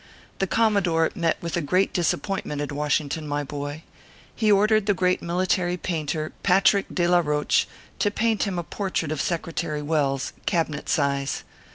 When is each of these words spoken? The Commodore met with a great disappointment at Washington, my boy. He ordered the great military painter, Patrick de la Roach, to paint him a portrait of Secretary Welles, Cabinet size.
The 0.39 0.47
Commodore 0.47 1.11
met 1.13 1.37
with 1.43 1.55
a 1.55 1.61
great 1.61 1.93
disappointment 1.93 2.59
at 2.59 2.71
Washington, 2.71 3.27
my 3.27 3.43
boy. 3.43 3.83
He 4.35 4.51
ordered 4.51 4.87
the 4.87 4.95
great 4.95 5.21
military 5.21 5.77
painter, 5.77 6.31
Patrick 6.41 6.87
de 6.91 7.05
la 7.07 7.19
Roach, 7.19 7.67
to 7.99 8.09
paint 8.09 8.41
him 8.41 8.57
a 8.57 8.63
portrait 8.63 9.11
of 9.11 9.21
Secretary 9.21 9.83
Welles, 9.83 10.33
Cabinet 10.47 10.89
size. 10.89 11.43